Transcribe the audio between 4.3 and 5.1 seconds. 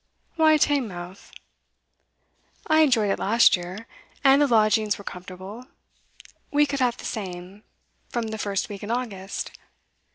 the lodgings were